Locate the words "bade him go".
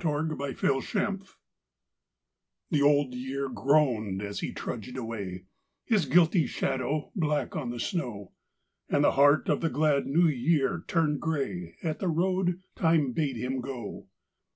13.12-14.08